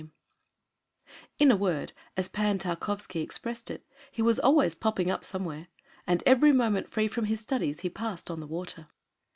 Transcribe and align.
]on 0.03 0.07
the 0.07 0.07
desert; 0.07 1.31
in 1.37 1.51
a 1.51 1.55
word, 1.55 1.93
as 2.17 2.27
Pan 2.27 2.57
Tarkowski 2.57 3.21
expressed 3.21 3.69
it, 3.69 3.85
"he 4.11 4.23
was 4.23 4.39
always 4.39 4.73
popping 4.73 5.11
up 5.11 5.23
somewhere," 5.23 5.67
and 6.07 6.23
every 6.25 6.51
moment 6.51 6.89
free 6.89 7.07
from 7.07 7.25
his 7.25 7.39
studies 7.39 7.81
he 7.81 7.89
passed 7.91 8.31
on 8.31 8.39
the 8.39 8.47
water. 8.47 8.87